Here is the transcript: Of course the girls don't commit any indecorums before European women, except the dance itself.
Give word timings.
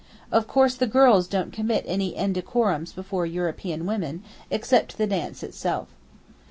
Of 0.31 0.47
course 0.47 0.73
the 0.73 0.87
girls 0.87 1.27
don't 1.27 1.53
commit 1.53 1.85
any 1.87 2.15
indecorums 2.15 2.91
before 2.91 3.27
European 3.27 3.85
women, 3.85 4.23
except 4.49 4.97
the 4.97 5.05
dance 5.05 5.43
itself. 5.43 5.89